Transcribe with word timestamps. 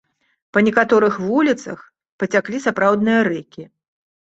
Па 0.55 0.63
некаторых 0.67 1.19
вуліцах 1.27 1.79
пацяклі 2.23 2.67
сапраўдныя 2.67 3.25
рэкі. 3.33 3.73